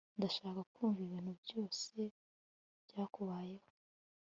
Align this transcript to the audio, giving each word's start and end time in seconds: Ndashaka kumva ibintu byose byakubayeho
Ndashaka 0.17 0.61
kumva 0.73 0.99
ibintu 1.07 1.31
byose 1.43 1.97
byakubayeho 2.87 3.67